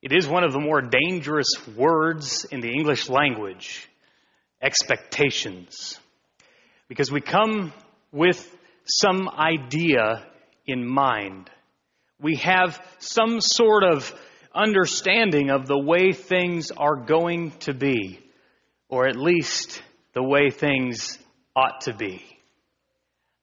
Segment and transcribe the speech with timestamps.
[0.00, 3.88] It is one of the more dangerous words in the English language
[4.62, 5.98] expectations.
[6.88, 7.72] Because we come
[8.12, 8.38] with
[8.84, 10.24] some idea
[10.66, 11.50] in mind.
[12.20, 14.14] We have some sort of
[14.54, 18.20] understanding of the way things are going to be,
[18.88, 19.82] or at least
[20.14, 21.18] the way things
[21.56, 22.24] ought to be.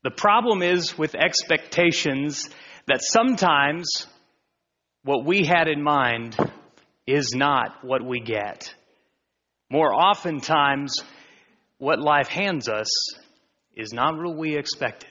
[0.04, 2.50] The problem is with expectations
[2.88, 4.08] that sometimes
[5.06, 6.36] what we had in mind
[7.06, 8.74] is not what we get.
[9.70, 11.04] More oftentimes,
[11.78, 12.90] what life hands us
[13.76, 15.10] is not what we expected.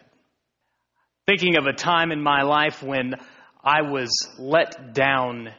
[1.27, 3.15] Thinking of a time in my life when
[3.63, 5.51] I was let down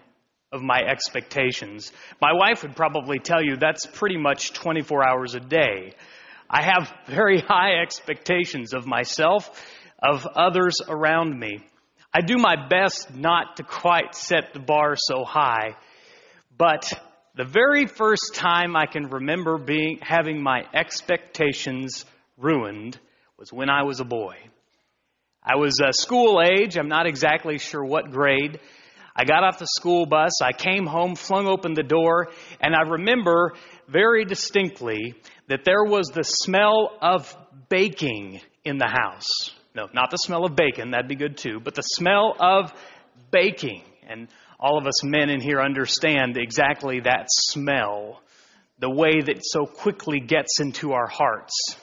[0.51, 1.93] of my expectations.
[2.21, 5.93] My wife would probably tell you that's pretty much 24 hours a day.
[6.49, 9.49] I have very high expectations of myself,
[10.03, 11.63] of others around me.
[12.17, 15.75] I do my best not to quite set the bar so high,
[16.57, 16.93] but
[17.35, 22.05] the very first time I can remember being having my expectations
[22.37, 22.97] ruined
[23.37, 24.35] was when I was a boy.
[25.43, 28.61] I was a school age, I'm not exactly sure what grade.
[29.13, 32.29] I got off the school bus, I came home, flung open the door,
[32.61, 33.55] and I remember
[33.89, 35.15] very distinctly
[35.49, 37.35] that there was the smell of
[37.67, 39.51] baking in the house.
[39.75, 42.73] No, not the smell of bacon, that'd be good too, but the smell of
[43.29, 43.83] baking.
[44.07, 48.21] And all of us men in here understand exactly that smell,
[48.79, 51.75] the way that so quickly gets into our hearts.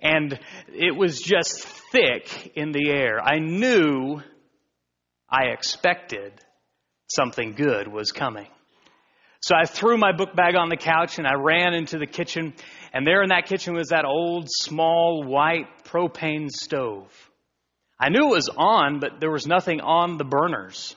[0.00, 0.38] And
[0.68, 3.18] it was just thick in the air.
[3.22, 4.20] I knew,
[5.30, 6.32] I expected
[7.06, 8.48] something good was coming.
[9.42, 12.54] So I threw my book bag on the couch and I ran into the kitchen.
[12.92, 17.10] And there in that kitchen was that old, small, white propane stove.
[17.98, 20.94] I knew it was on, but there was nothing on the burners.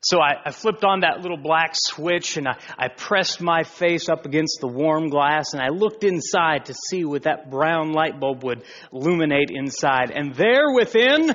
[0.00, 4.08] So I, I, flipped on that little black switch and I, I pressed my face
[4.08, 8.18] up against the warm glass and I looked inside to see what that brown light
[8.18, 10.10] bulb would illuminate inside.
[10.10, 11.32] And there within,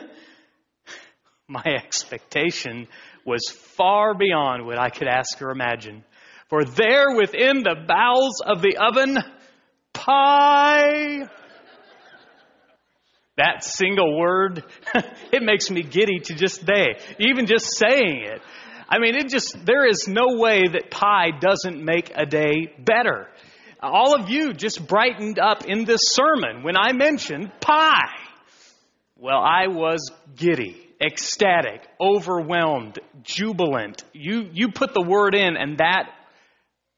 [1.47, 2.87] my expectation
[3.25, 6.03] was far beyond what I could ask or imagine.
[6.49, 9.17] For there within the bowels of the oven,
[9.93, 11.27] pie.
[13.35, 14.63] That single word,
[15.31, 18.41] it makes me giddy to just day, even just saying it.
[18.89, 23.27] I mean, it just, there is no way that pie doesn't make a day better.
[23.81, 28.15] All of you just brightened up in this sermon when I mentioned pie.
[29.17, 34.03] Well, I was giddy, ecstatic, overwhelmed, jubilant.
[34.13, 36.09] You, you put the word in and that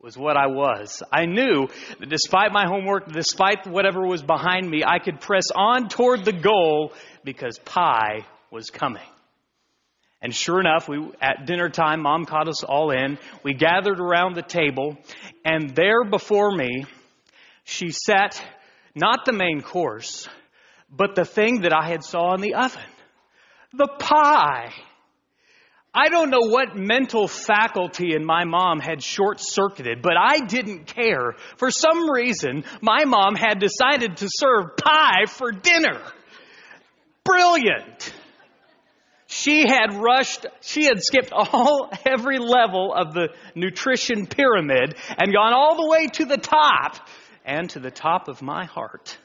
[0.02, 1.04] was what I was.
[1.12, 1.68] I knew
[2.00, 6.32] that despite my homework, despite whatever was behind me, I could press on toward the
[6.32, 6.94] goal
[7.24, 9.04] because pie was coming.
[10.22, 13.18] And sure enough, we, at dinner time, mom caught us all in.
[13.44, 14.98] We gathered around the table,
[15.46, 16.86] and there before me,
[17.64, 18.42] she set
[18.96, 20.28] not the main course,
[20.90, 22.82] but the thing that I had saw in the oven.
[23.74, 24.74] The pie.
[25.94, 30.86] I don't know what mental faculty in my mom had short circuited, but I didn't
[30.86, 31.36] care.
[31.58, 36.00] For some reason, my mom had decided to serve pie for dinner.
[37.24, 38.14] Brilliant.
[39.26, 45.54] She had rushed, she had skipped all, every level of the nutrition pyramid and gone
[45.54, 46.98] all the way to the top
[47.46, 49.18] and to the top of my heart.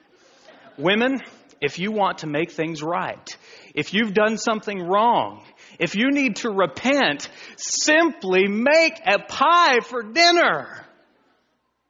[0.77, 1.21] Women,
[1.61, 3.37] if you want to make things right,
[3.75, 5.43] if you've done something wrong,
[5.79, 10.85] if you need to repent, simply make a pie for dinner.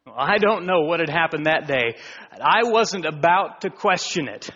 [0.05, 1.95] Well, I don't know what had happened that day.
[2.31, 4.49] I wasn't about to question it.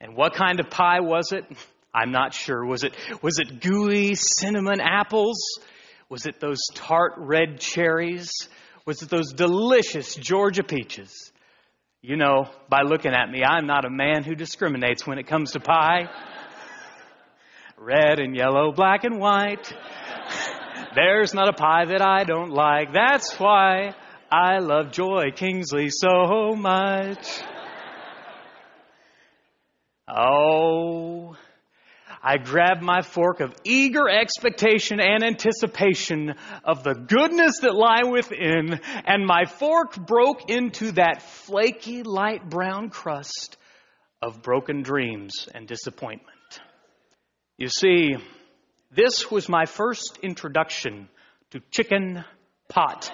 [0.00, 1.44] And what kind of pie was it?
[1.92, 2.64] I'm not sure.
[2.64, 5.38] Was it, was it gooey cinnamon apples?
[6.08, 8.30] Was it those tart red cherries?
[8.84, 11.32] Was it those delicious Georgia peaches?
[12.02, 15.52] You know, by looking at me, I'm not a man who discriminates when it comes
[15.52, 16.08] to pie.
[17.78, 19.72] Red and yellow, black and white.
[20.94, 22.92] There's not a pie that I don't like.
[22.92, 23.94] That's why
[24.32, 27.28] I love Joy Kingsley so much.
[30.08, 31.36] Oh,
[32.22, 36.34] I grabbed my fork of eager expectation and anticipation
[36.64, 42.88] of the goodness that lie within, and my fork broke into that flaky light brown
[42.88, 43.58] crust
[44.22, 46.35] of broken dreams and disappointment.
[47.58, 48.16] You see,
[48.94, 51.08] this was my first introduction
[51.52, 52.22] to chicken
[52.68, 53.10] pot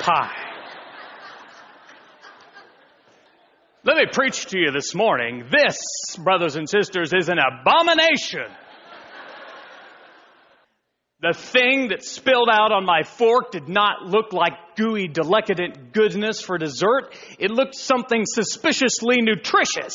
[0.00, 0.34] pie.
[3.84, 5.44] Let me preach to you this morning.
[5.52, 5.78] This,
[6.18, 8.50] brothers and sisters, is an abomination.
[11.20, 16.40] The thing that spilled out on my fork did not look like gooey, decadent goodness
[16.40, 17.14] for dessert.
[17.38, 19.94] It looked something suspiciously nutritious.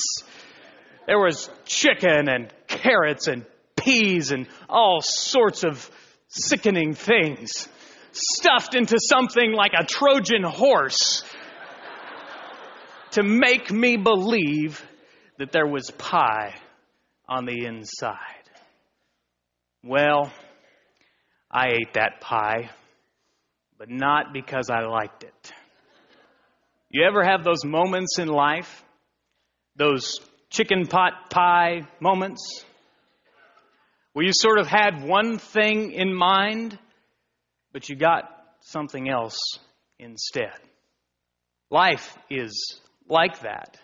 [1.08, 3.46] There was chicken and carrots and
[3.82, 5.90] peas and all sorts of
[6.28, 7.68] sickening things
[8.12, 11.24] stuffed into something like a Trojan horse
[13.12, 14.84] to make me believe
[15.38, 16.54] that there was pie
[17.28, 18.18] on the inside.
[19.84, 20.32] Well,
[21.50, 22.70] I ate that pie,
[23.78, 25.52] but not because I liked it.
[26.90, 28.84] You ever have those moments in life?
[29.76, 30.20] Those
[30.50, 32.66] chicken pot pie moments?
[34.14, 36.78] Where you sort of had one thing in mind,
[37.72, 38.24] but you got
[38.62, 39.40] something else
[40.00, 40.54] instead.
[41.70, 43.78] Life is like that.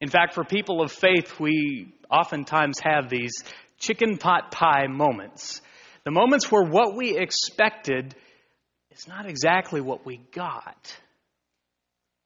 [0.00, 3.32] In fact, for people of faith, we oftentimes have these
[3.78, 5.60] chicken pot pie moments.
[6.04, 8.14] The moments where what we expected
[8.90, 10.96] is not exactly what we got.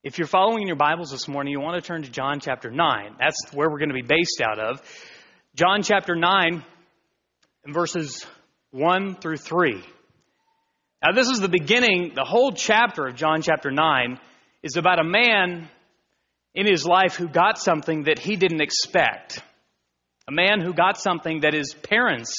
[0.02, 3.16] If you're following your Bibles this morning, you want to turn to John chapter 9.
[3.18, 4.82] That's where we're going to be based out of.
[5.54, 6.62] John chapter 9,
[7.72, 8.26] verses
[8.72, 9.82] 1 through 3.
[11.02, 14.18] Now, this is the beginning, the whole chapter of John chapter 9
[14.62, 15.68] is about a man
[16.54, 19.40] in his life who got something that he didn't expect.
[20.28, 22.34] A man who got something that his parents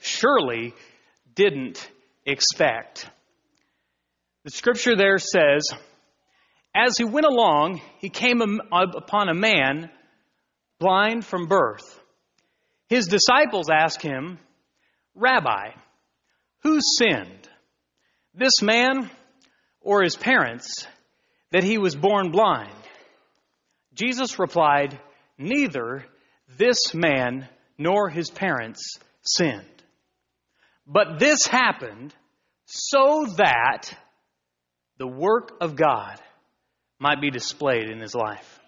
[0.00, 0.72] surely
[1.34, 1.90] didn't
[2.24, 3.08] expect.
[4.44, 5.68] The scripture there says,
[6.74, 8.40] As he went along, he came
[8.72, 9.90] upon a man
[10.78, 12.00] blind from birth.
[12.88, 14.38] His disciples asked him,
[15.16, 15.70] Rabbi,
[16.62, 17.48] who sinned,
[18.34, 19.10] this man
[19.80, 20.86] or his parents,
[21.50, 22.70] that he was born blind?
[23.94, 25.00] Jesus replied,
[25.38, 26.04] Neither
[26.58, 27.48] this man
[27.78, 29.64] nor his parents sinned.
[30.86, 32.14] But this happened
[32.66, 33.90] so that
[34.98, 36.20] the work of God
[36.98, 38.60] might be displayed in his life.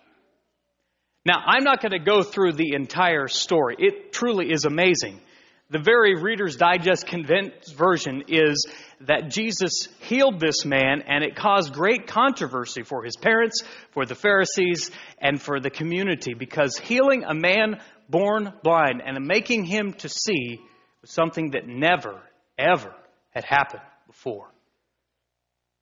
[1.24, 3.76] Now, I'm not going to go through the entire story.
[3.78, 5.20] It truly is amazing.
[5.70, 8.66] The very Reader's Digest condensed version is
[9.02, 13.62] that Jesus healed this man and it caused great controversy for his parents,
[13.92, 19.64] for the Pharisees, and for the community because healing a man born blind and making
[19.64, 20.58] him to see
[21.02, 22.18] was something that never,
[22.56, 22.94] ever
[23.30, 24.48] had happened before.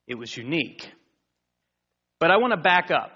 [0.08, 0.90] It was unique.
[2.18, 3.15] But I want to back up.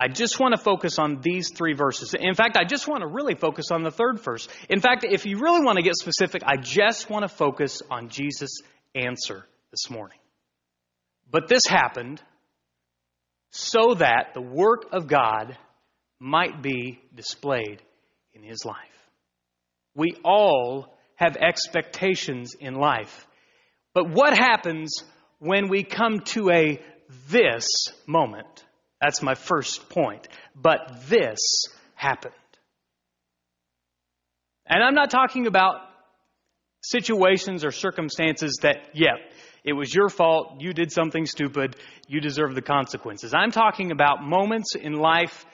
[0.00, 2.14] I just want to focus on these three verses.
[2.14, 4.46] In fact, I just want to really focus on the third verse.
[4.68, 8.08] In fact, if you really want to get specific, I just want to focus on
[8.08, 8.62] Jesus'
[8.94, 10.18] answer this morning.
[11.30, 12.22] But this happened
[13.50, 15.56] so that the work of God
[16.20, 17.82] might be displayed
[18.32, 18.76] in his life.
[19.94, 23.26] We all have expectations in life.
[23.94, 25.02] But what happens
[25.40, 26.80] when we come to a
[27.28, 27.66] this
[28.06, 28.64] moment?
[29.00, 30.28] That's my first point.
[30.54, 32.34] But this happened.
[34.66, 35.76] And I'm not talking about
[36.82, 39.16] situations or circumstances that, yeah,
[39.64, 43.34] it was your fault, you did something stupid, you deserve the consequences.
[43.34, 45.44] I'm talking about moments in life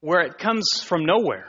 [0.00, 1.46] where it comes from nowhere,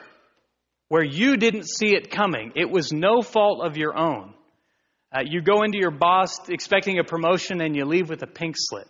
[0.89, 2.53] where you didn't see it coming.
[2.55, 4.33] It was no fault of your own.
[5.15, 8.55] Uh, you go into your boss expecting a promotion and you leave with a pink
[8.57, 8.87] slip.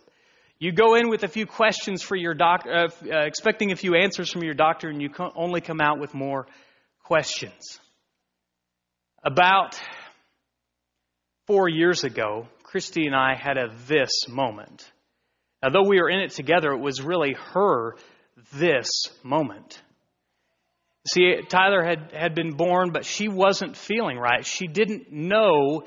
[0.59, 3.95] You go in with a few questions for your doctor, uh, uh, expecting a few
[3.95, 6.47] answers from your doctor, and you co- only come out with more
[7.03, 7.79] questions.
[9.23, 9.79] About
[11.45, 14.89] four years ago, Christy and I had a this moment.
[15.61, 17.95] Now, though we were in it together, it was really her
[18.53, 18.89] this
[19.23, 19.81] moment.
[21.07, 24.45] See, Tyler had, had been born, but she wasn't feeling right.
[24.45, 25.83] She didn't know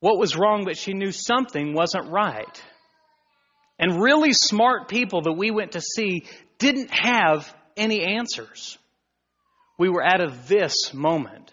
[0.00, 2.62] what was wrong, but she knew something wasn't right.
[3.78, 6.24] And really smart people that we went to see
[6.58, 8.78] didn't have any answers.
[9.78, 11.52] We were at a this moment.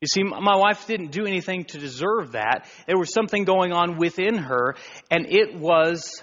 [0.00, 2.66] You see, my wife didn't do anything to deserve that.
[2.86, 4.76] There was something going on within her,
[5.10, 6.22] and it was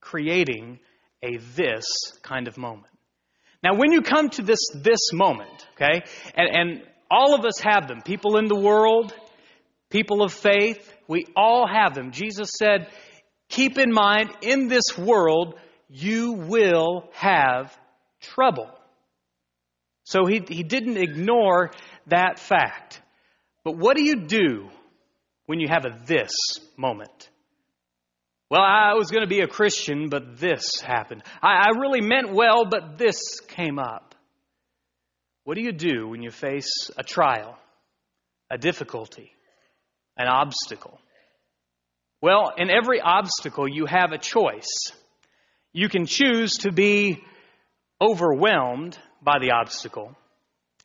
[0.00, 0.80] creating
[1.22, 1.84] a this
[2.22, 2.92] kind of moment.
[3.62, 6.02] Now, when you come to this this moment, okay,
[6.34, 9.14] and, and all of us have them, people in the world,
[9.90, 12.12] people of faith, we all have them.
[12.12, 12.88] Jesus said,
[13.50, 15.56] keep in mind, in this world,
[15.88, 17.76] you will have
[18.20, 18.70] trouble.
[20.04, 21.72] So he, he didn't ignore
[22.06, 23.00] that fact.
[23.64, 24.70] But what do you do
[25.46, 26.32] when you have a this
[26.76, 27.28] moment?
[28.50, 31.22] Well, I was going to be a Christian, but this happened.
[31.40, 34.14] I, I really meant well, but this came up.
[35.44, 37.56] What do you do when you face a trial,
[38.50, 39.32] a difficulty,
[40.16, 41.00] an obstacle?
[42.22, 44.92] Well, in every obstacle, you have a choice.
[45.72, 47.22] You can choose to be
[48.00, 50.14] overwhelmed by the obstacle.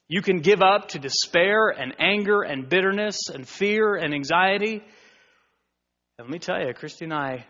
[0.08, 4.84] You can give up to despair and anger and bitterness and fear and anxiety.
[6.18, 7.46] And let me tell you, Christy and I,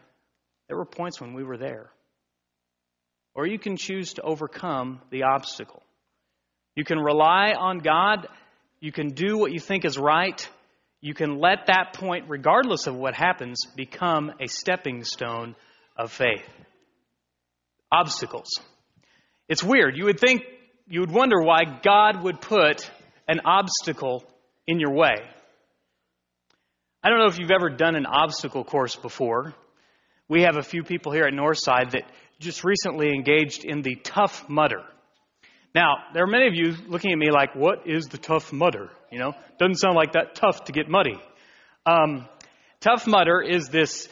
[0.67, 1.91] there were points when we were there.
[3.35, 5.83] Or you can choose to overcome the obstacle.
[6.75, 8.27] You can rely on God.
[8.79, 10.49] You can do what you think is right.
[11.05, 15.55] You can let that point, regardless of what happens, become a stepping stone
[15.95, 16.43] of faith.
[17.91, 18.49] Obstacles.
[19.47, 19.95] It's weird.
[19.95, 20.41] You would think,
[20.87, 22.89] you would wonder why God would put
[23.27, 24.23] an obstacle
[24.65, 25.17] in your way.
[27.03, 29.53] I don't know if you've ever done an obstacle course before.
[30.27, 32.09] We have a few people here at Northside that
[32.39, 34.81] just recently engaged in the Tough Mudder.
[35.75, 38.91] Now, there are many of you looking at me like, what is the Tough Mudder?
[39.11, 41.19] You know, doesn't sound like that tough to get muddy.
[41.85, 42.29] Um,
[42.79, 44.07] tough Mudder is this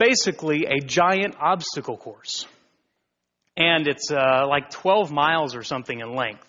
[0.00, 2.44] basically a giant obstacle course.
[3.56, 6.44] And it's uh, like 12 miles or something in length.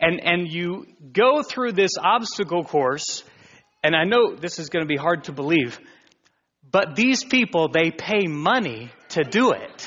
[0.00, 3.22] And, and you go through this obstacle course,
[3.84, 5.78] and I know this is going to be hard to believe,
[6.68, 9.77] but these people, they pay money to do it.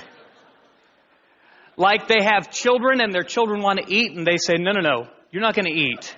[1.78, 4.82] Like they have children and their children want to eat and they say, no, no,
[4.82, 6.16] no, you're not going to eat.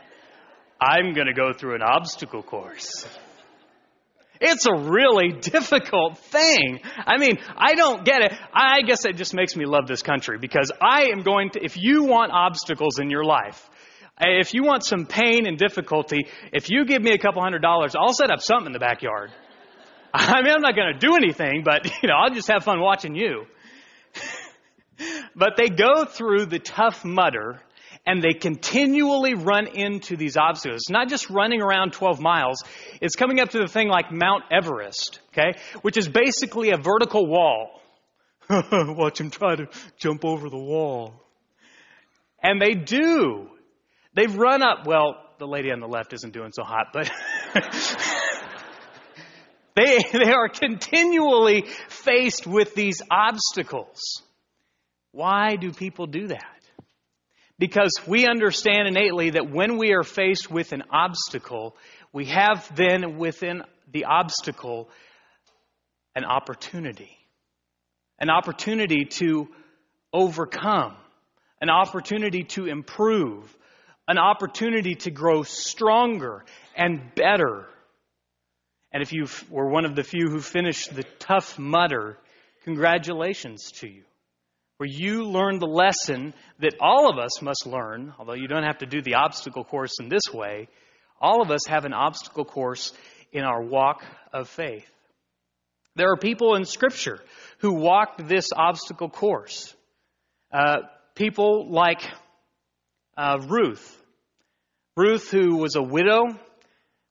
[0.81, 3.07] I'm going to go through an obstacle course.
[4.41, 6.81] It's a really difficult thing.
[7.05, 8.33] I mean, I don't get it.
[8.53, 11.77] I guess it just makes me love this country because I am going to, if
[11.77, 13.69] you want obstacles in your life,
[14.19, 17.95] if you want some pain and difficulty, if you give me a couple hundred dollars,
[17.97, 19.31] I'll set up something in the backyard.
[20.13, 22.79] I mean, I'm not going to do anything, but, you know, I'll just have fun
[22.79, 23.45] watching you.
[25.35, 27.59] But they go through the Tough Mudder
[28.05, 30.81] and they continually run into these obstacles.
[30.83, 32.63] It's not just running around 12 miles,
[33.01, 37.25] it's coming up to the thing like Mount Everest, okay, which is basically a vertical
[37.25, 37.81] wall.
[38.49, 41.13] Watch him try to jump over the wall.
[42.41, 43.47] And they do.
[44.13, 47.09] They've run up, well, the lady on the left isn't doing so hot, but
[49.75, 54.21] they, they are continually faced with these obstacles.
[55.13, 56.59] Why do people do that?
[57.59, 61.77] Because we understand innately that when we are faced with an obstacle,
[62.11, 64.89] we have then within the obstacle
[66.15, 67.15] an opportunity.
[68.19, 69.49] An opportunity to
[70.11, 70.95] overcome.
[71.61, 73.55] An opportunity to improve.
[74.07, 76.43] An opportunity to grow stronger
[76.75, 77.67] and better.
[78.91, 82.17] And if you were one of the few who finished the Tough Mudder,
[82.63, 84.03] congratulations to you
[84.83, 88.79] where you learn the lesson that all of us must learn, although you don't have
[88.79, 90.67] to do the obstacle course in this way.
[91.21, 92.91] All of us have an obstacle course
[93.31, 94.85] in our walk of faith.
[95.95, 97.19] There are people in Scripture
[97.59, 99.73] who walked this obstacle course.
[100.51, 100.79] Uh,
[101.15, 102.01] people like
[103.15, 103.97] uh, Ruth.
[104.97, 106.37] Ruth, who was a widow,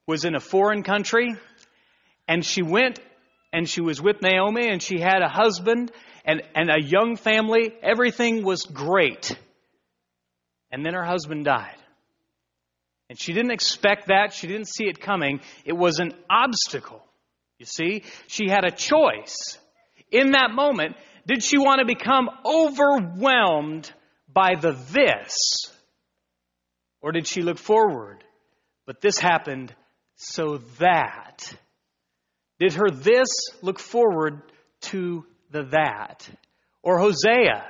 [0.06, 1.36] was in a foreign country,
[2.28, 3.00] and she went
[3.52, 5.92] and she was with Naomi, and she had a husband,
[6.25, 7.73] and, and a young family.
[7.82, 9.37] Everything was great.
[10.71, 11.76] And then her husband died.
[13.11, 14.32] And she didn't expect that.
[14.32, 15.40] She didn't see it coming.
[15.64, 17.04] It was an obstacle.
[17.59, 19.59] You see, she had a choice.
[20.11, 23.92] In that moment, did she want to become overwhelmed
[24.32, 25.37] by the this?
[27.00, 28.25] Or did she look forward?
[28.87, 29.75] But this happened
[30.16, 31.54] so that.
[32.62, 33.26] Did her this
[33.61, 34.40] look forward
[34.83, 36.28] to the that.
[36.81, 37.64] Or Hosea,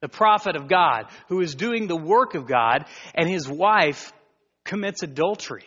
[0.00, 4.14] the prophet of God, who is doing the work of God, and his wife
[4.64, 5.66] commits adultery.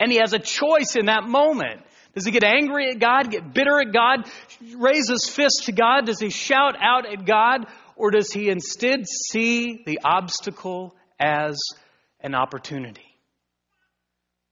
[0.00, 1.82] And he has a choice in that moment.
[2.16, 4.28] Does he get angry at God, get bitter at God,
[4.76, 6.06] raise his fist to God?
[6.06, 7.68] Does he shout out at God?
[7.94, 11.60] Or does he instead see the obstacle as
[12.18, 13.09] an opportunity?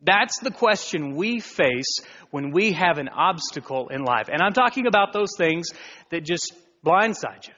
[0.00, 1.99] That's the question we face
[2.31, 4.28] when we have an obstacle in life.
[4.33, 5.71] And I'm talking about those things
[6.11, 7.55] that just blindside you.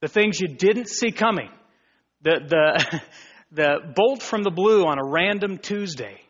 [0.00, 1.50] The things you didn't see coming.
[2.22, 3.00] The, the,
[3.52, 6.20] the bolt from the blue on a random Tuesday.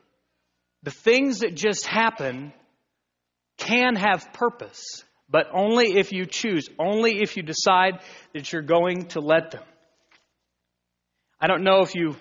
[0.82, 2.52] The things that just happen
[3.58, 8.00] can have purpose, but only if you choose, only if you decide
[8.32, 9.62] that you're going to let them.
[11.40, 12.16] I don't know if you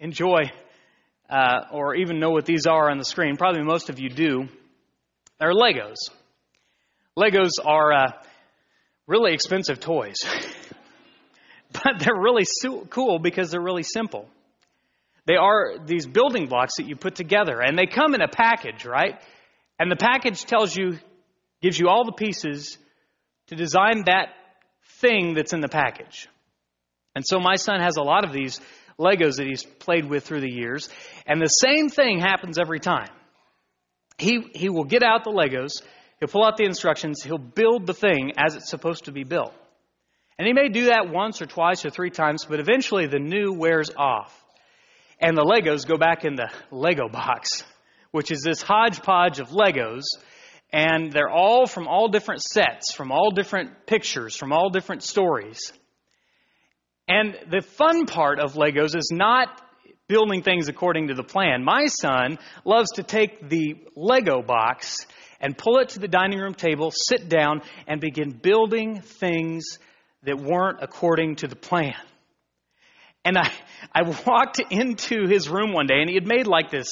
[0.00, 0.50] enjoy
[1.28, 3.36] uh, or even know what these are on the screen.
[3.36, 4.48] Probably most of you do.
[5.38, 5.96] They're Legos.
[7.18, 8.12] Legos are uh,
[9.06, 10.16] really expensive toys,
[11.72, 14.28] but they're really so- cool because they're really simple.
[15.26, 18.86] They are these building blocks that you put together, and they come in a package,
[18.86, 19.20] right?
[19.78, 20.98] And the package tells you,
[21.60, 22.78] gives you all the pieces
[23.48, 24.28] to design that
[25.00, 26.28] thing that's in the package.
[27.14, 28.60] And so my son has a lot of these
[28.98, 30.88] Legos that he's played with through the years,
[31.26, 33.08] and the same thing happens every time.
[34.18, 35.82] He, he will get out the Legos,
[36.18, 39.54] he'll pull out the instructions, he'll build the thing as it's supposed to be built.
[40.38, 43.52] And he may do that once or twice or three times, but eventually the new
[43.52, 44.32] wears off.
[45.20, 47.64] And the Legos go back in the Lego box,
[48.12, 50.04] which is this hodgepodge of Legos.
[50.72, 55.72] And they're all from all different sets, from all different pictures, from all different stories.
[57.08, 59.48] And the fun part of Legos is not
[60.08, 61.64] building things according to the plan.
[61.64, 65.06] My son loves to take the Lego box
[65.40, 69.78] and pull it to the dining room table, sit down, and begin building things
[70.24, 71.94] that weren't according to the plan.
[73.24, 73.50] And I,
[73.92, 76.90] I walked into his room one day and he had made like this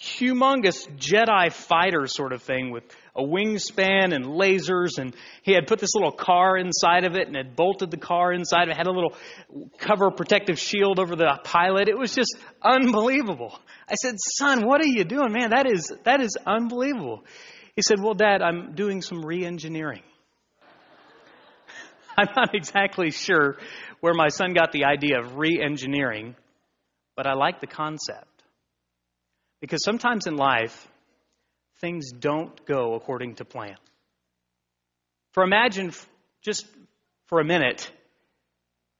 [0.00, 2.84] humongous Jedi fighter sort of thing with
[3.14, 7.36] a wingspan and lasers and he had put this little car inside of it and
[7.36, 9.14] had bolted the car inside it, had a little
[9.78, 11.88] cover protective shield over the pilot.
[11.88, 13.58] It was just unbelievable.
[13.88, 15.32] I said, son, what are you doing?
[15.32, 17.24] Man, that is, that is unbelievable.
[17.74, 20.02] He said, well, dad, I'm doing some re-engineering.
[22.18, 23.56] I'm not exactly sure
[24.00, 26.36] where my son got the idea of re engineering,
[27.16, 28.35] but I like the concept.
[29.60, 30.86] Because sometimes in life,
[31.80, 33.76] things don't go according to plan.
[35.32, 35.92] For imagine,
[36.42, 36.66] just
[37.26, 37.90] for a minute,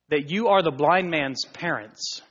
[0.09, 2.21] that you are the blind man's parents.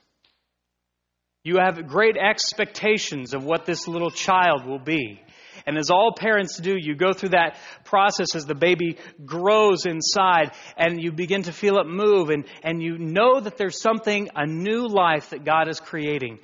[1.43, 5.21] You have great expectations of what this little child will be.
[5.65, 10.51] And as all parents do, you go through that process as the baby grows inside
[10.77, 14.45] and you begin to feel it move and, and you know that there's something, a
[14.45, 16.39] new life that God is creating.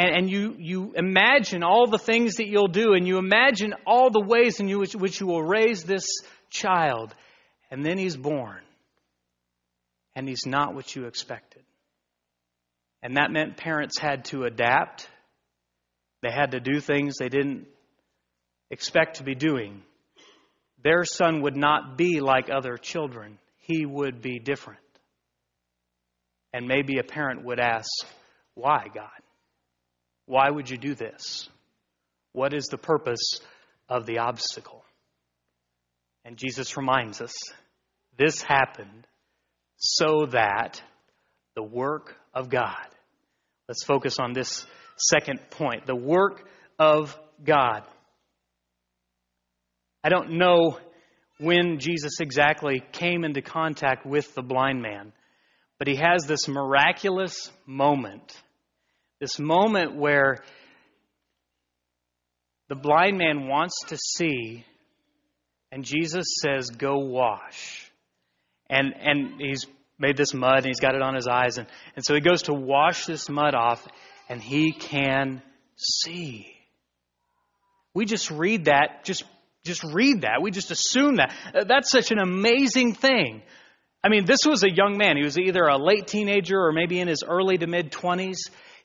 [0.00, 4.08] And, and you, you imagine all the things that you'll do and you imagine all
[4.08, 6.06] the ways in which, which you will raise this
[6.48, 7.14] child.
[7.70, 8.62] And then he's born.
[10.16, 11.62] And he's not what you expected.
[13.02, 15.06] And that meant parents had to adapt.
[16.22, 17.66] They had to do things they didn't
[18.70, 19.82] expect to be doing.
[20.82, 24.80] Their son would not be like other children, he would be different.
[26.54, 27.90] And maybe a parent would ask,
[28.54, 29.10] Why, God?
[30.30, 31.48] Why would you do this?
[32.34, 33.40] What is the purpose
[33.88, 34.84] of the obstacle?
[36.24, 37.34] And Jesus reminds us
[38.16, 39.08] this happened
[39.76, 40.80] so that
[41.56, 42.86] the work of God.
[43.66, 44.64] Let's focus on this
[44.96, 47.82] second point the work of God.
[50.04, 50.78] I don't know
[51.38, 55.12] when Jesus exactly came into contact with the blind man,
[55.80, 58.40] but he has this miraculous moment.
[59.20, 60.38] This moment where
[62.68, 64.64] the blind man wants to see,
[65.70, 67.86] and Jesus says, Go wash.
[68.68, 69.66] And, and he's
[69.98, 71.58] made this mud and he's got it on his eyes.
[71.58, 73.86] And, and so he goes to wash this mud off,
[74.28, 75.42] and he can
[75.76, 76.46] see.
[77.92, 79.24] We just read that just
[79.64, 80.40] just read that.
[80.40, 81.34] We just assume that.
[81.68, 83.42] That's such an amazing thing.
[84.02, 85.18] I mean, this was a young man.
[85.18, 88.38] He was either a late teenager or maybe in his early to mid 20s.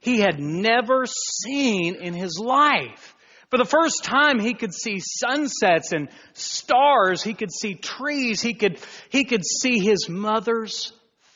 [0.05, 3.15] He had never seen in his life.
[3.49, 7.23] For the first time, he could see sunsets and stars.
[7.23, 8.39] He could see trees.
[8.39, 10.93] He could, he could see his mother's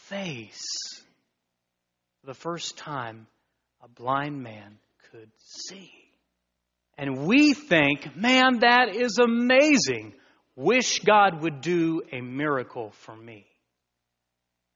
[0.10, 0.68] face.
[2.22, 3.26] For the first time,
[3.84, 4.78] a blind man
[5.12, 5.92] could see.
[6.96, 10.14] And we think, man, that is amazing.
[10.56, 13.48] Wish God would do a miracle for me.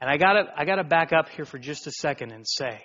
[0.02, 2.82] And I gotta, I gotta back up here for just a second and say,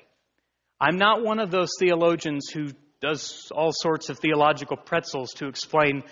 [0.80, 2.68] I'm not one of those theologians who
[3.00, 6.02] does all sorts of theological pretzels to explain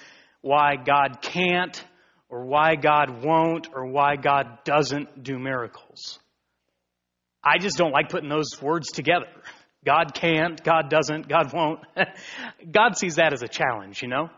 [0.41, 1.85] why God can't
[2.29, 6.19] or why God won't or why God doesn't do miracles.
[7.43, 9.29] I just don't like putting those words together.
[9.85, 11.81] God can't, God doesn't, God won't.
[12.71, 14.31] God sees that as a challenge, you know?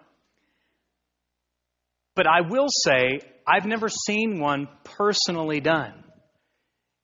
[2.15, 5.95] But I will say, I've never seen one personally done.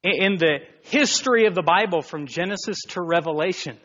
[0.03, 3.79] In the history of the Bible from Genesis to Revelation,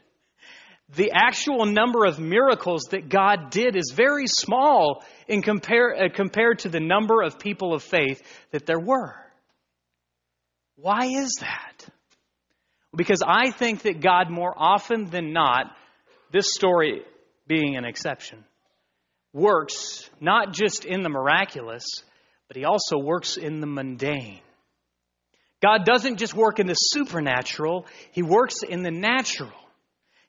[0.95, 6.59] the actual number of miracles that God did is very small in compare, uh, compared
[6.59, 9.15] to the number of people of faith that there were.
[10.75, 11.87] Why is that?
[12.95, 15.67] Because I think that God, more often than not,
[16.31, 17.01] this story
[17.47, 18.43] being an exception,
[19.31, 21.85] works not just in the miraculous,
[22.47, 24.41] but He also works in the mundane.
[25.61, 29.51] God doesn't just work in the supernatural, He works in the natural.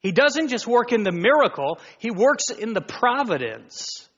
[0.01, 4.09] He doesn't just work in the miracle, He works in the providence.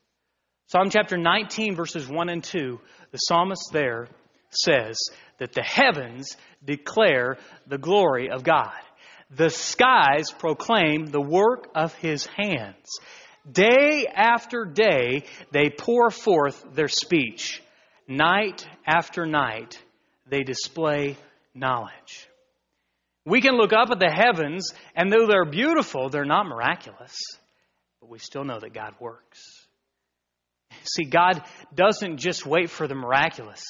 [0.69, 4.09] Psalm chapter 19, verses 1 and 2, the psalmist there
[4.51, 4.97] says
[5.39, 8.73] that the heavens declare the glory of God.
[9.31, 12.87] The skies proclaim the work of his hands.
[13.51, 17.63] Day after day, they pour forth their speech.
[18.07, 19.79] Night after night,
[20.27, 21.17] they display
[21.55, 22.29] knowledge.
[23.25, 27.17] We can look up at the heavens, and though they're beautiful, they're not miraculous.
[28.01, 29.41] But we still know that God works.
[30.85, 31.43] See, God
[31.75, 33.63] doesn't just wait for the miraculous,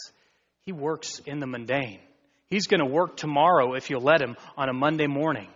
[0.63, 2.01] He works in the mundane.
[2.49, 5.49] He's going to work tomorrow if you'll let Him on a Monday morning.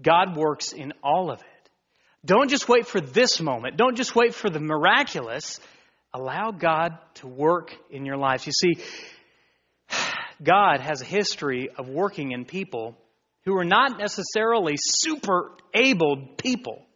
[0.00, 1.70] God works in all of it.
[2.24, 3.76] Don't just wait for this moment.
[3.76, 5.60] Don't just wait for the miraculous.
[6.12, 8.46] Allow God to work in your life.
[8.46, 8.82] You see,
[10.42, 12.96] God has a history of working in people
[13.44, 16.86] who are not necessarily super abled people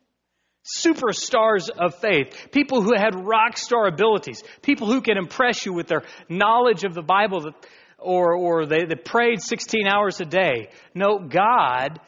[0.79, 5.87] superstars of faith, people who had rock star abilities, people who can impress you with
[5.87, 7.53] their knowledge of the Bible
[7.99, 10.71] or, or they, they prayed 16 hours a day.
[10.95, 11.99] No, God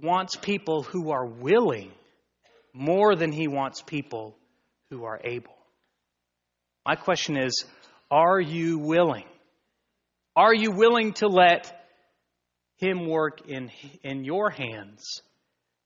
[0.00, 1.92] wants people who are willing
[2.72, 4.36] more than He wants people
[4.90, 5.56] who are able.
[6.86, 7.64] My question is
[8.10, 9.24] are you willing?
[10.34, 11.72] Are you willing to let
[12.76, 13.70] Him work in,
[14.02, 15.22] in your hands?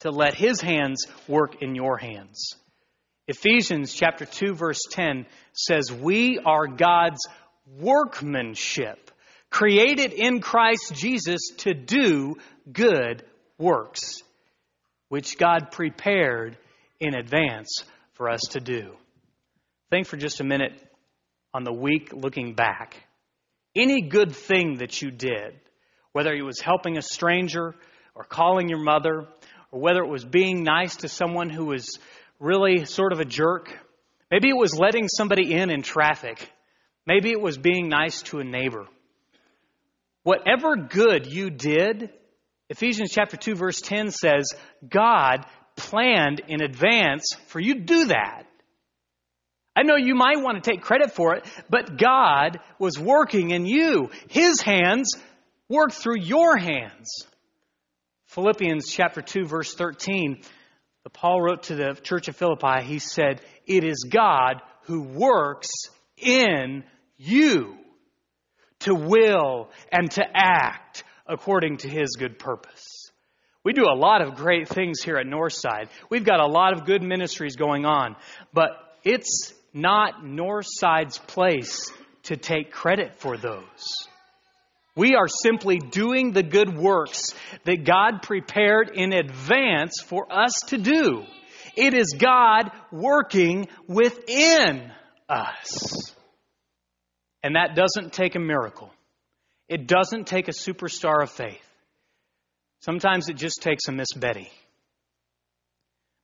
[0.00, 2.54] to let his hands work in your hands.
[3.28, 7.26] Ephesians chapter 2 verse 10 says, "We are God's
[7.66, 9.10] workmanship,
[9.50, 12.36] created in Christ Jesus to do
[12.70, 13.24] good
[13.58, 14.22] works,
[15.08, 16.56] which God prepared
[17.00, 18.96] in advance for us to do."
[19.90, 20.72] Think for just a minute
[21.52, 23.05] on the week looking back.
[23.76, 25.60] Any good thing that you did,
[26.12, 27.74] whether it was helping a stranger
[28.14, 29.28] or calling your mother
[29.70, 31.98] or whether it was being nice to someone who was
[32.40, 33.70] really sort of a jerk.
[34.30, 36.50] Maybe it was letting somebody in in traffic.
[37.06, 38.86] Maybe it was being nice to a neighbor.
[40.22, 42.10] Whatever good you did,
[42.68, 44.52] Ephesians chapter 2 verse 10 says,
[44.88, 48.44] God planned in advance for you to do that.
[49.76, 53.66] I know you might want to take credit for it, but God was working in
[53.66, 54.10] you.
[54.28, 55.12] His hands
[55.68, 57.26] worked through your hands.
[58.24, 60.40] Philippians chapter 2 verse 13,
[61.12, 65.68] Paul wrote to the church of Philippi, he said, "It is God who works
[66.16, 66.84] in
[67.16, 67.76] you
[68.80, 73.10] to will and to act according to his good purpose."
[73.62, 75.88] We do a lot of great things here at Northside.
[76.08, 78.16] We've got a lot of good ministries going on,
[78.52, 78.70] but
[79.02, 81.92] it's not Northside's place
[82.24, 84.08] to take credit for those.
[84.96, 87.34] We are simply doing the good works
[87.64, 91.24] that God prepared in advance for us to do.
[91.76, 94.90] It is God working within
[95.28, 96.14] us.
[97.42, 98.90] And that doesn't take a miracle.
[99.68, 101.62] It doesn't take a superstar of faith.
[102.80, 104.50] Sometimes it just takes a Miss Betty.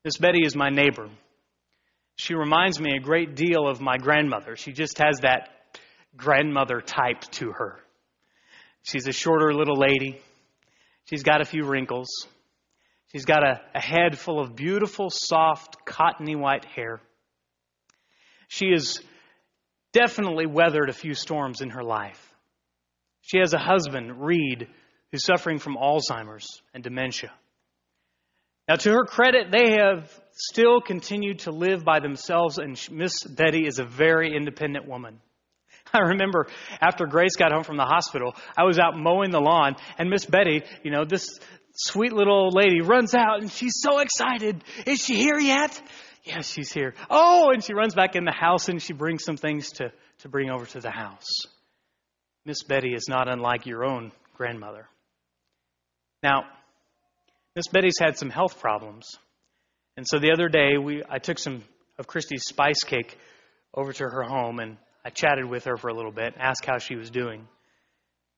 [0.05, 1.11] Miss Betty is my neighbor.
[2.17, 4.57] She reminds me a great deal of my grandmother.
[4.57, 5.49] She just has that
[6.17, 7.81] grandmother type to her.
[8.83, 10.21] She's a shorter little lady.
[11.05, 12.09] She's got a few wrinkles.
[13.13, 17.01] She's got a, a head full of beautiful, soft, cottony white hair.
[18.49, 18.99] She has
[19.93, 22.35] definitely weathered a few storms in her life.
[23.23, 24.69] She has a husband, Reed,
[25.11, 27.31] who's suffering from Alzheimer's and dementia.
[28.69, 33.67] Now, to her credit, they have still continued to live by themselves, and Miss Betty
[33.67, 35.21] is a very independent woman.
[35.93, 36.49] I remember
[36.81, 40.25] after Grace got home from the hospital, I was out mowing the lawn, and Miss
[40.25, 41.27] Betty, you know, this
[41.75, 44.63] sweet little old lady runs out, and she's so excited.
[44.87, 45.81] Is she here yet?
[46.25, 46.95] Yes, she's here.
[47.11, 50.29] Oh, and she runs back in the house, and she brings some things to, to
[50.29, 51.29] bring over to the house.
[52.45, 54.87] Miss Betty is not unlike your own grandmother.
[56.23, 56.45] Now,
[57.57, 59.07] Miss Betty's had some health problems.
[59.97, 61.63] And so the other day, we, I took some
[61.99, 63.17] of Christy's spice cake
[63.75, 66.79] over to her home, and I chatted with her for a little bit, asked how
[66.79, 67.47] she was doing.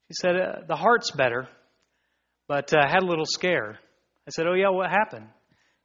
[0.09, 1.49] She said, uh, The heart's better,
[2.49, 3.79] but uh, had a little scare.
[4.27, 5.29] I said, Oh, yeah, what happened?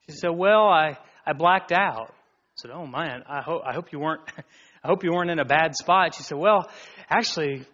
[0.09, 2.09] She said, Well, I, I blacked out.
[2.09, 4.21] I said, Oh, man, I, hope I hope you weren't.
[4.83, 6.15] I hope you weren't in a bad spot.
[6.15, 6.69] She said, Well,
[7.09, 7.65] actually,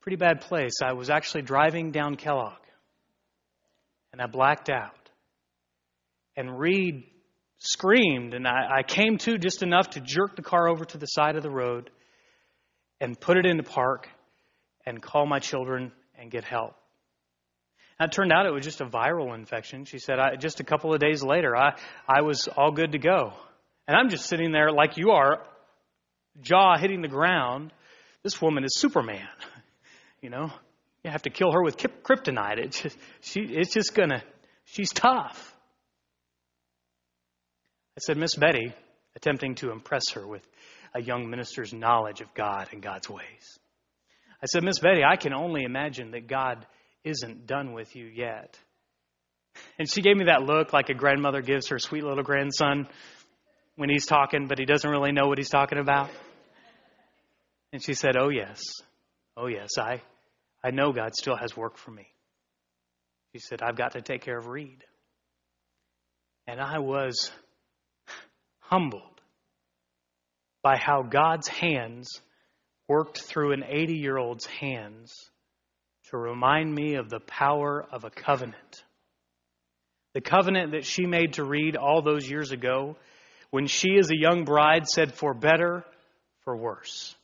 [0.00, 0.72] pretty bad place.
[0.82, 2.60] I was actually driving down Kellogg,
[4.12, 4.92] and I blacked out.
[6.36, 7.04] And Reed
[7.64, 11.06] screamed, and I, I came to just enough to jerk the car over to the
[11.06, 11.90] side of the road
[13.00, 14.08] and put it in the park
[14.86, 16.74] and call my children and get help.
[17.98, 19.84] And it turned out it was just a viral infection.
[19.84, 21.76] She said, I, just a couple of days later, I,
[22.08, 23.32] I was all good to go.
[23.86, 25.44] And I'm just sitting there like you are,
[26.40, 27.72] jaw hitting the ground.
[28.22, 29.28] This woman is Superman.
[30.20, 30.50] You know,
[31.04, 32.56] you have to kill her with kryptonite.
[32.56, 34.22] It's just, she, it's just gonna,
[34.64, 35.53] she's tough.
[37.96, 38.72] I said, Miss Betty,
[39.16, 40.42] attempting to impress her with
[40.94, 43.58] a young minister's knowledge of God and God's ways.
[44.42, 46.66] I said, Miss Betty, I can only imagine that God
[47.04, 48.58] isn't done with you yet.
[49.78, 52.88] And she gave me that look like a grandmother gives her sweet little grandson
[53.76, 56.10] when he's talking, but he doesn't really know what he's talking about.
[57.72, 58.60] And she said, Oh, yes.
[59.36, 59.70] Oh, yes.
[59.78, 60.00] I,
[60.62, 62.06] I know God still has work for me.
[63.32, 64.84] She said, I've got to take care of Reed.
[66.46, 67.32] And I was
[68.74, 69.20] humbled
[70.60, 72.20] by how God's hands
[72.88, 75.12] worked through an 80 year old's hands
[76.10, 78.82] to remind me of the power of a covenant.
[80.14, 82.96] The covenant that she made to Reed all those years ago
[83.50, 85.84] when she, as a young bride, said, For better,
[86.42, 87.14] for worse,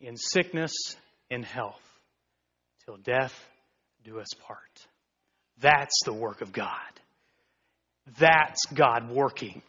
[0.00, 0.72] in sickness,
[1.30, 1.82] in health,
[2.84, 3.34] till death
[4.04, 4.86] do us part.
[5.60, 6.70] That's the work of God.
[8.18, 9.62] That's God working.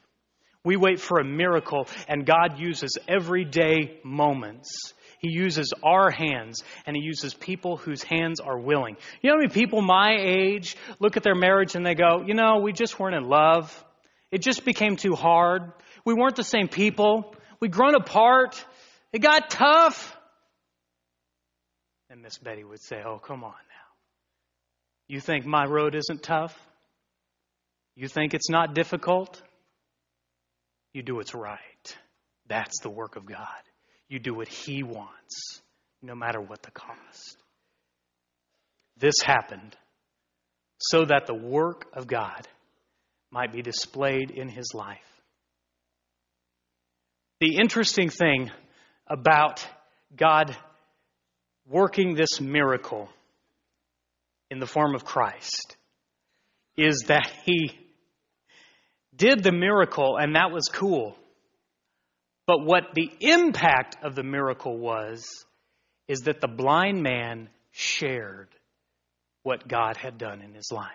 [0.63, 6.95] We wait for a miracle, and God uses everyday moments he uses our hands and
[6.95, 8.97] He uses people whose hands are willing.
[9.21, 12.34] You know how many people my age look at their marriage and they go, you
[12.34, 13.86] know, we just weren't in love.
[14.32, 15.74] It just became too hard.
[16.06, 17.36] We weren't the same people.
[17.60, 18.63] We'd grown apart.
[19.13, 20.17] It got tough.
[22.10, 23.91] And Miss Betty would say, oh, come on now.
[25.08, 26.58] You think my road isn't tough?
[27.95, 29.39] You think it's not difficult?
[30.94, 31.98] You do what's right.
[32.48, 33.48] That's the work of God.
[34.10, 35.62] You do what He wants,
[36.02, 37.38] no matter what the cost.
[38.98, 39.76] This happened
[40.78, 42.48] so that the work of God
[43.32, 44.98] might be displayed in His life.
[47.40, 48.52] The interesting thing
[49.08, 49.66] about
[50.16, 50.56] God
[51.68, 53.10] working this miracle
[54.50, 55.78] in the form of Christ
[56.76, 57.72] is that He
[59.22, 61.16] did the miracle, and that was cool.
[62.48, 65.46] But what the impact of the miracle was,
[66.08, 68.50] is that the blind man shared
[69.44, 70.90] what God had done in his life.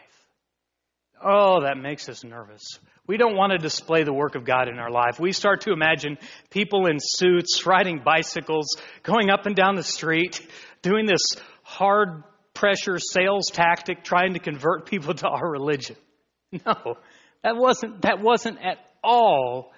[1.24, 2.62] Oh, that makes us nervous.
[3.06, 5.20] We don't want to display the work of God in our life.
[5.20, 6.18] We start to imagine
[6.50, 10.44] people in suits riding bicycles, going up and down the street,
[10.82, 11.22] doing this
[11.62, 15.96] hard pressure sales tactic trying to convert people to our religion.
[16.64, 16.96] No,
[17.46, 19.72] that wasn't, that wasn't at all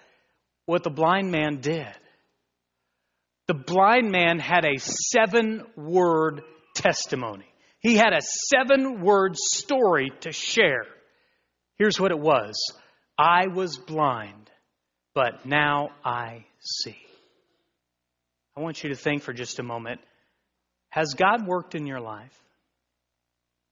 [0.65, 1.93] what the blind man did.
[3.47, 6.41] The blind man had a seven word
[6.75, 7.45] testimony.
[7.81, 10.87] He had a seven word story to share.
[11.77, 12.55] Here's what it was
[13.19, 14.51] I was blind,
[15.15, 16.97] but now I see.
[18.57, 20.01] I want you to think for just a moment
[20.89, 22.33] Has God worked in your life?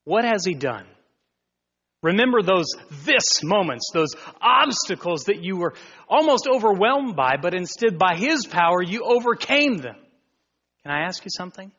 [0.04, 0.86] What has He done?
[2.06, 2.66] Remember those
[3.04, 5.74] this moments, those obstacles that you were
[6.08, 9.96] almost overwhelmed by, but instead by His power you overcame them.
[10.82, 11.72] Can I ask you something?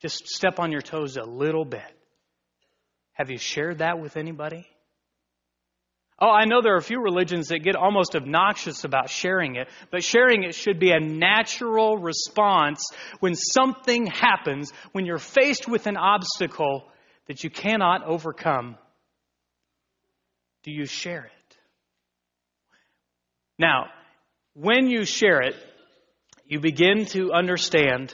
[0.00, 1.82] Just step on your toes a little bit.
[3.14, 4.68] Have you shared that with anybody?
[6.20, 9.68] Oh, I know there are a few religions that get almost obnoxious about sharing it,
[9.90, 12.84] but sharing it should be a natural response
[13.18, 16.84] when something happens, when you're faced with an obstacle
[17.30, 18.76] that you cannot overcome,
[20.64, 21.56] do you share it?
[23.56, 23.84] Now,
[24.54, 25.54] when you share it,
[26.44, 28.12] you begin to understand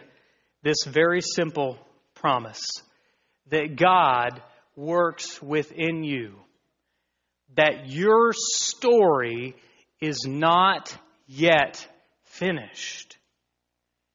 [0.63, 1.79] this very simple
[2.13, 2.61] promise
[3.49, 4.43] that God
[4.77, 6.35] works within you,
[7.55, 9.57] that your story
[9.99, 10.95] is not
[11.27, 11.89] yet
[12.25, 13.17] finished,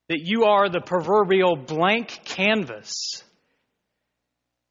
[0.09, 3.23] that you are the proverbial blank canvas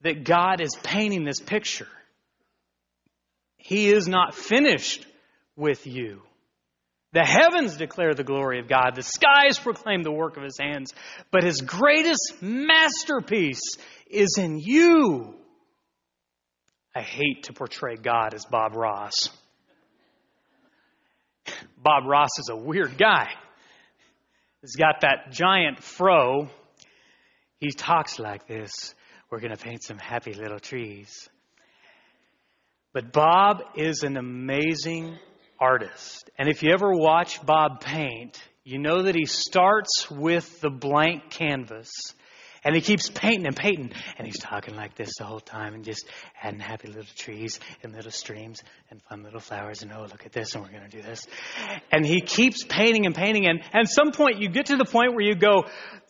[0.03, 1.89] that God is painting this picture.
[3.57, 5.07] He is not finished
[5.57, 6.23] with you.
[7.13, 8.93] The heavens declare the glory of God.
[8.95, 10.93] The skies proclaim the work of his hands.
[11.33, 13.77] But his greatest masterpiece
[14.09, 15.35] is in you.
[16.95, 19.29] I hate to portray God as Bob Ross.
[21.77, 23.29] Bob Ross is a weird guy.
[24.61, 26.49] He's got that giant fro.
[27.59, 28.95] He talks like this
[29.31, 31.29] we're going to paint some happy little trees.
[32.93, 35.17] But Bob is an amazing
[35.61, 36.29] artist.
[36.37, 41.31] And if you ever watch Bob paint, you know that he starts with the blank
[41.31, 41.91] canvas
[42.63, 43.91] And he keeps painting and painting.
[44.19, 46.07] And he's talking like this the whole time and just
[46.43, 49.83] adding happy little trees and little streams and fun little flowers.
[49.83, 50.55] And oh, look at this.
[50.55, 51.27] And we're going to do this.
[51.91, 53.47] And he keeps painting and painting.
[53.47, 55.65] And at some point, you get to the point where you go,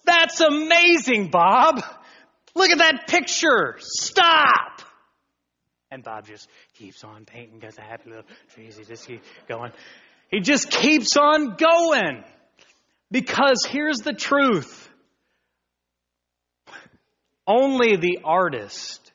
[0.04, 1.84] That's amazing, Bob.
[2.54, 3.76] Look at that picture.
[3.78, 4.82] Stop.
[5.90, 8.76] And Bob just keeps on painting, does a happy little trees.
[8.76, 9.72] He just keeps going.
[10.30, 12.24] He just keeps on going.
[13.10, 14.88] Because here's the truth.
[17.46, 19.12] Only the artist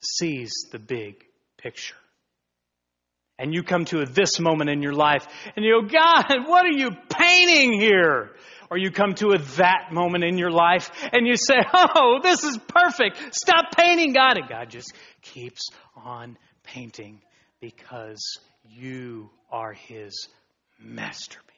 [0.00, 1.22] sees the big
[1.58, 1.96] picture.
[3.38, 6.76] And you come to this moment in your life and you go, God, what are
[6.76, 8.30] you painting here?
[8.70, 12.44] Or you come to a that moment in your life and you say, Oh, this
[12.44, 13.34] is perfect.
[13.34, 14.36] Stop painting God.
[14.36, 17.22] And God just keeps on painting
[17.60, 20.28] because you are His
[20.78, 21.48] masterpiece.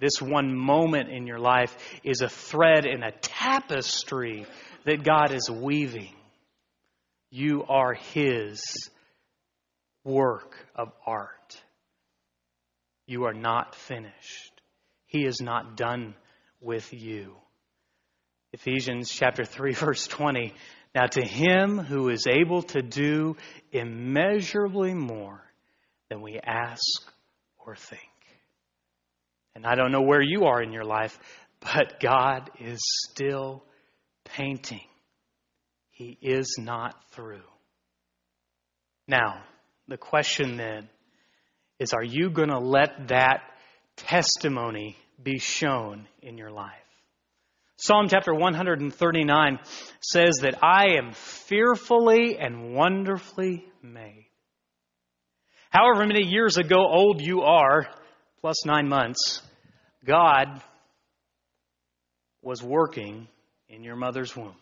[0.00, 4.46] This one moment in your life is a thread in a tapestry
[4.84, 6.14] that God is weaving.
[7.30, 8.62] You are His
[10.04, 11.60] work of art.
[13.06, 14.47] You are not finished.
[15.08, 16.14] He is not done
[16.60, 17.34] with you.
[18.52, 20.54] Ephesians chapter 3 verse 20.
[20.94, 23.36] Now to him who is able to do
[23.72, 25.42] immeasurably more
[26.08, 26.80] than we ask
[27.58, 28.00] or think.
[29.54, 31.18] And I don't know where you are in your life,
[31.60, 32.78] but God is
[33.10, 33.64] still
[34.24, 34.86] painting.
[35.90, 37.42] He is not through.
[39.06, 39.42] Now,
[39.88, 40.88] the question then
[41.78, 43.40] is are you going to let that
[43.98, 46.72] testimony be shown in your life?
[47.76, 49.58] Psalm chapter 139
[50.00, 54.26] says that I am fearfully and wonderfully made.
[55.70, 57.86] However many years ago old you are,
[58.40, 59.42] plus nine months,
[60.04, 60.60] God
[62.42, 63.28] was working
[63.68, 64.56] in your mother's womb.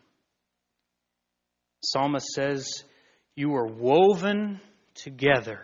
[1.83, 2.85] Psalmist says,
[3.35, 4.61] You were woven
[4.95, 5.61] together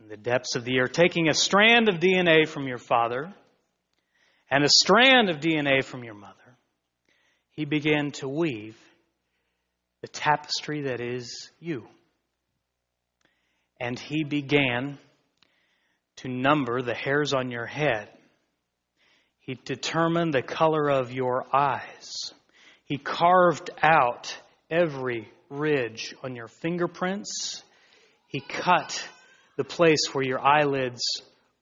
[0.00, 3.32] in the depths of the earth, taking a strand of DNA from your father
[4.50, 6.34] and a strand of DNA from your mother.
[7.50, 8.76] He began to weave
[10.00, 11.86] the tapestry that is you.
[13.80, 14.98] And he began
[16.16, 18.08] to number the hairs on your head
[19.48, 22.34] he determined the color of your eyes.
[22.84, 24.36] He carved out
[24.70, 27.62] every ridge on your fingerprints.
[28.26, 29.02] He cut
[29.58, 31.02] the place where your eyelids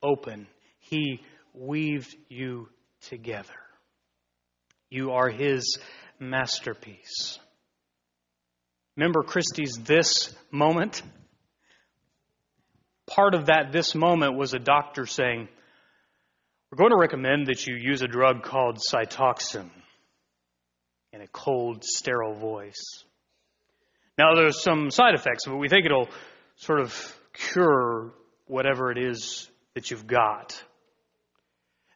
[0.02, 0.46] open.
[0.78, 1.22] He
[1.54, 2.68] weaved you
[3.08, 3.48] together.
[4.90, 5.78] You are His
[6.20, 7.40] masterpiece.
[8.96, 11.02] Remember Christie's this moment?
[13.06, 15.48] Part of that this moment was a doctor saying,
[16.70, 19.70] we're going to recommend that you use a drug called Cytoxan
[21.12, 23.04] in a cold, sterile voice.
[24.18, 26.08] Now, there's some side effects, but we think it'll
[26.56, 26.92] sort of
[27.36, 28.12] cure
[28.46, 30.62] whatever it is that you've got.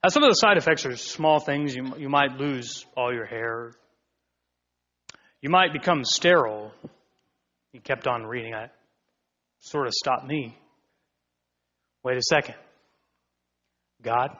[0.02, 1.74] Now, some of the side effects are small things.
[1.74, 3.72] You, you might lose all your hair.
[5.42, 6.72] You might become sterile.
[7.72, 8.54] He kept on reading.
[8.54, 8.70] I
[9.60, 10.56] sort of stopped me.
[12.02, 12.54] Wait a second.
[14.02, 14.30] God,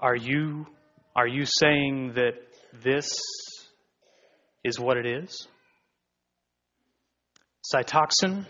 [0.00, 0.66] are you,
[1.14, 2.34] are you saying that
[2.82, 3.08] this
[4.64, 5.46] is what it is?
[7.72, 8.46] Cytoxan,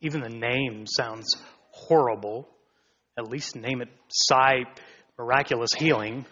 [0.00, 1.36] even the name sounds
[1.70, 2.48] horrible.
[3.18, 4.64] At least name it Cy
[5.18, 6.24] Miraculous Healing.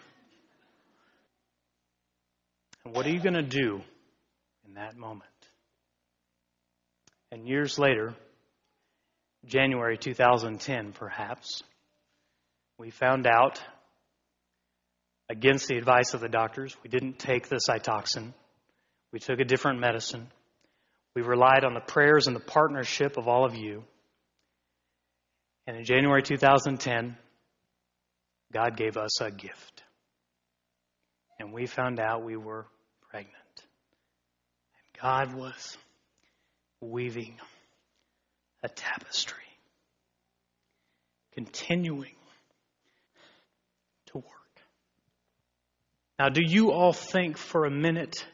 [2.85, 3.81] And what are you going to do
[4.67, 5.25] in that moment?
[7.31, 8.15] And years later,
[9.45, 11.61] January 2010 perhaps,
[12.77, 13.61] we found out
[15.29, 16.75] against the advice of the doctors.
[16.83, 18.33] We didn't take the Cytoxan.
[19.11, 20.27] We took a different medicine.
[21.15, 23.83] We relied on the prayers and the partnership of all of you.
[25.67, 27.17] And in January 2010,
[28.51, 29.83] God gave us a gift.
[31.39, 32.65] And we found out we were
[33.09, 33.35] pregnant.
[33.57, 35.77] And God was
[36.81, 37.35] weaving
[38.63, 39.35] a tapestry,
[41.33, 42.15] continuing
[44.07, 44.25] to work.
[46.17, 48.25] Now, do you all think for a minute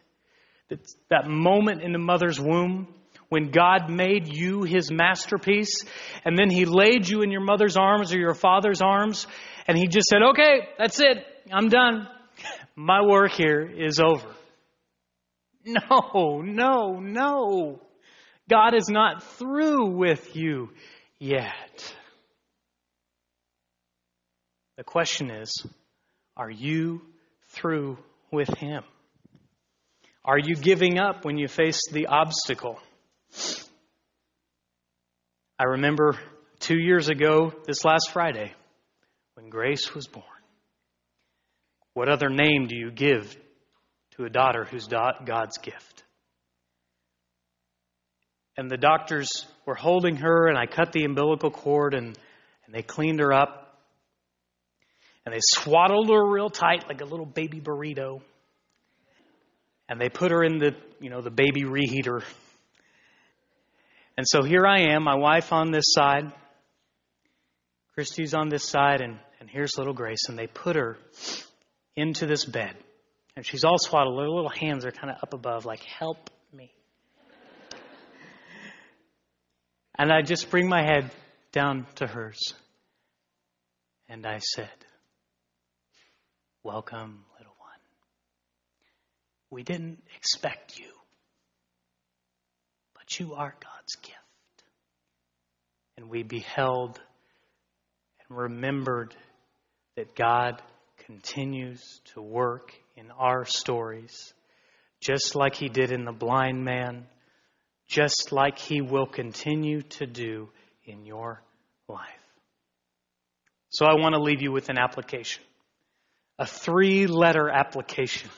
[0.75, 2.87] that that moment in the mother's womb
[3.29, 5.83] when God made you his masterpiece
[6.23, 9.27] and then he laid you in your mother's arms or your father's arms
[9.67, 11.25] and he just said, okay, that's it.
[11.51, 12.07] I'm done.
[12.75, 14.27] My work here is over.
[15.67, 17.81] No, no, no.
[18.47, 20.69] God is not through with you
[21.17, 21.95] yet.
[24.77, 25.65] The question is,
[26.37, 27.01] are you
[27.47, 27.97] through
[28.31, 28.83] with Him?
[30.27, 32.79] Are you giving up when you face the obstacle?
[35.59, 36.17] I remember
[36.59, 38.51] two years ago, this last Friday,
[39.35, 40.25] when Grace was born.
[41.93, 43.37] What other name do you give
[44.17, 46.03] to a daughter who's God's gift?
[48.57, 49.29] And the doctors
[49.67, 52.17] were holding her, and I cut the umbilical cord, and,
[52.65, 53.77] and they cleaned her up.
[55.23, 58.21] And they swaddled her real tight like a little baby burrito.
[59.87, 62.23] And they put her in the, you know, the baby reheater.
[64.17, 66.31] And so here I am, my wife on this side,
[67.93, 70.27] Christy's on this side, and, and here's little Grace.
[70.27, 70.97] And they put her
[71.95, 72.75] into this bed.
[73.35, 74.17] And she's all swaddled.
[74.17, 76.73] Her little hands are kind of up above, like, help me.
[79.97, 81.11] and I just bring my head
[81.51, 82.53] down to hers.
[84.07, 84.69] And I said,
[86.63, 87.25] Welcome.
[89.49, 90.91] We didn't expect you,
[92.93, 94.17] but you are God's gift.
[95.97, 96.99] And we beheld
[98.27, 99.15] and remembered
[99.95, 100.61] that God
[101.05, 104.33] continues to work in our stories,
[104.99, 107.05] just like He did in the blind man,
[107.87, 110.49] just like He will continue to do
[110.85, 111.41] in your
[111.87, 112.09] life.
[113.69, 115.43] So I want to leave you with an application,
[116.39, 118.29] a three letter application.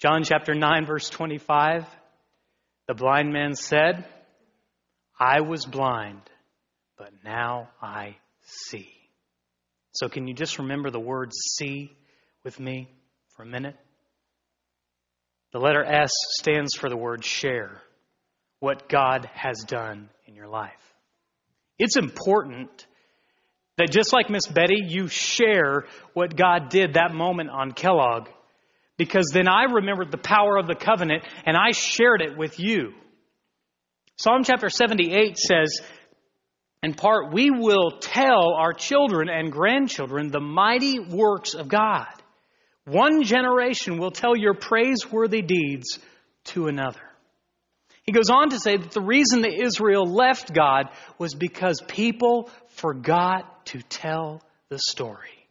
[0.00, 1.86] John chapter 9, verse 25.
[2.88, 4.04] The blind man said,
[5.18, 6.20] I was blind,
[6.98, 8.90] but now I see.
[9.92, 11.92] So, can you just remember the word see
[12.42, 12.88] with me
[13.36, 13.76] for a minute?
[15.52, 17.80] The letter S stands for the word share,
[18.58, 20.72] what God has done in your life.
[21.78, 22.86] It's important
[23.78, 28.28] that just like Miss Betty, you share what God did that moment on Kellogg,
[28.96, 32.92] because then I remembered the power of the covenant and I shared it with you.
[34.16, 35.80] Psalm chapter 78 says,
[36.82, 42.06] in part, we will tell our children and grandchildren the mighty works of God.
[42.84, 45.98] One generation will tell your praiseworthy deeds
[46.44, 47.00] to another.
[48.02, 52.50] He goes on to say that the reason that Israel left God was because people
[52.68, 55.48] forgot to tell the story.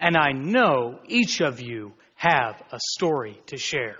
[0.00, 1.92] And I know each of you
[2.22, 3.96] have a story to share.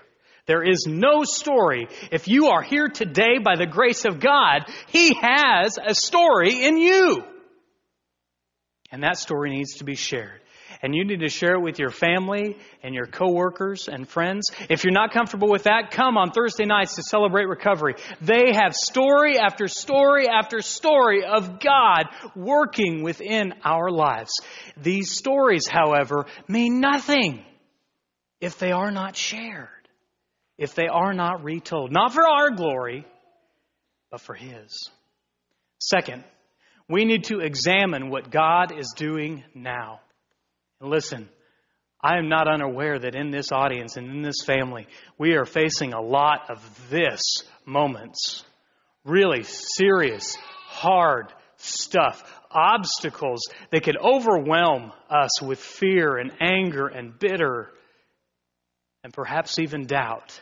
[0.46, 1.88] There is no story.
[2.12, 6.78] If you are here today by the grace of God, He has a story in
[6.78, 7.24] you.
[8.92, 10.40] And that story needs to be shared.
[10.84, 14.50] And you need to share it with your family and your coworkers and friends.
[14.68, 17.94] If you're not comfortable with that, come on Thursday nights to celebrate recovery.
[18.20, 22.04] They have story after story after story of God
[22.36, 24.32] working within our lives.
[24.76, 27.44] These stories, however, mean nothing
[28.42, 29.68] if they are not shared
[30.62, 31.90] if they are not retold.
[31.90, 33.04] Not for our glory,
[34.12, 34.90] but for His.
[35.80, 36.22] Second,
[36.88, 40.00] we need to examine what God is doing now.
[40.80, 41.28] And listen,
[42.00, 44.86] I am not unaware that in this audience and in this family,
[45.18, 47.20] we are facing a lot of this
[47.64, 48.44] moments.
[49.04, 50.36] Really serious,
[50.68, 52.22] hard stuff,
[52.52, 53.40] obstacles
[53.70, 57.70] that could overwhelm us with fear and anger and bitter
[59.04, 60.40] and perhaps even doubt.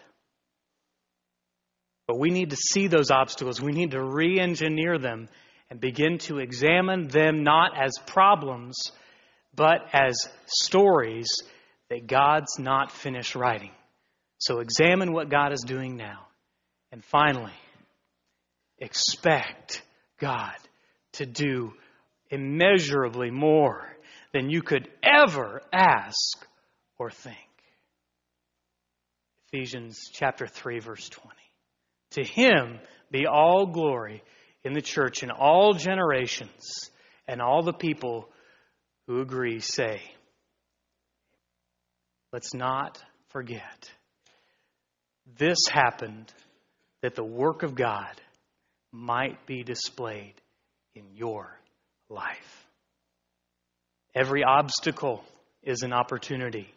[2.07, 3.61] But we need to see those obstacles.
[3.61, 5.29] We need to re engineer them
[5.71, 8.77] and begin to examine them not as problems,
[9.55, 11.29] but as stories
[11.89, 13.71] that God's not finished writing.
[14.39, 16.27] So examine what God is doing now.
[16.93, 17.53] And finally,
[18.79, 19.83] expect
[20.19, 20.57] God
[21.15, 21.73] to do
[22.31, 23.87] immeasurably more
[24.33, 26.47] than you could ever ask
[26.99, 27.37] or think.
[29.53, 31.37] Ephesians chapter 3 verse 20.
[32.13, 32.79] To him
[33.11, 34.23] be all glory
[34.63, 36.91] in the church in all generations,
[37.27, 38.29] and all the people
[39.07, 40.01] who agree say,
[42.33, 43.91] Let's not forget.
[45.37, 46.33] This happened
[47.03, 48.21] that the work of God
[48.93, 50.35] might be displayed
[50.95, 51.59] in your
[52.09, 52.67] life.
[54.15, 55.25] Every obstacle
[55.63, 56.73] is an opportunity.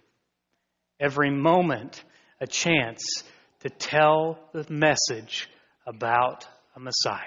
[1.00, 2.04] Every moment,
[2.44, 3.24] a chance
[3.62, 5.50] to tell the message
[5.88, 7.24] about a Messiah.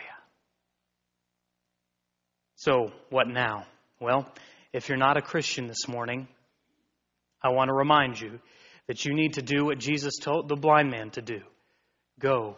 [2.57, 3.65] So, what now?
[3.99, 4.31] Well,
[4.75, 6.29] if you're not a Christian this morning,
[7.43, 8.39] I want to remind you
[8.89, 11.41] that you need to do what Jesus told the blind man to do
[12.21, 12.57] go,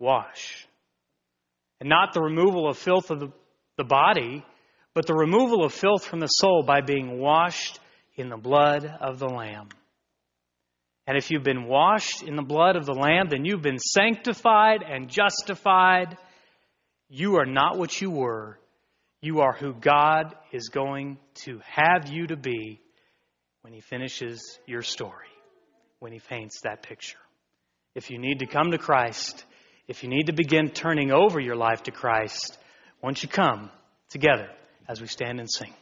[0.00, 0.66] wash.
[1.80, 3.32] And not the removal of filth of the,
[3.76, 4.44] the body,
[4.94, 7.78] but the removal of filth from the soul by being washed
[8.16, 9.68] in the blood of the Lamb.
[11.06, 14.82] And if you've been washed in the blood of the Lamb, then you've been sanctified
[14.82, 16.16] and justified.
[17.08, 18.58] You are not what you were.
[19.20, 22.80] You are who God is going to have you to be
[23.62, 25.28] when He finishes your story,
[25.98, 27.18] when He paints that picture.
[27.94, 29.44] If you need to come to Christ,
[29.86, 32.58] if you need to begin turning over your life to Christ,
[33.02, 33.70] won't you come
[34.08, 34.48] together
[34.88, 35.72] as we stand and sing?